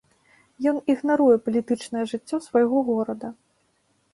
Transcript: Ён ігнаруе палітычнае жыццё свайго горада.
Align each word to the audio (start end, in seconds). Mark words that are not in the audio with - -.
Ён 0.69 0.77
ігнаруе 0.93 1.35
палітычнае 1.47 2.03
жыццё 2.13 2.37
свайго 2.47 2.77
горада. 2.89 3.27